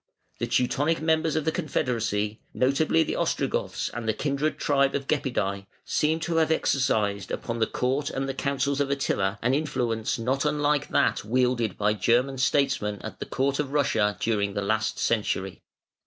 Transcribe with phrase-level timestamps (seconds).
[0.39, 5.67] The Teutonic members of the confederacy, notably the Ostrogoths and the kindred tribe of Gepidæ
[5.85, 10.43] seem to have exercised upon the court and the councils of Attila an influence not
[10.43, 15.61] unlike that wielded by German statesmen at the court of Russia during the last century.